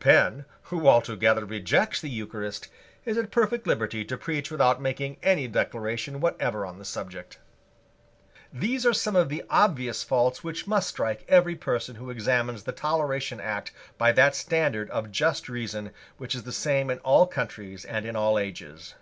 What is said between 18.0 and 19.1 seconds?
in all ages.